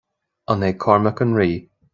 [0.53, 1.51] An é Cormac an rí?